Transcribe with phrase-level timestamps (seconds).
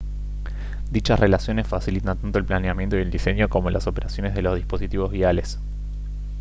[0.89, 5.11] dichas relaciones facilitan tanto el planeamiento y el diseño como las operaciones de los dispositivos
[5.11, 5.59] viales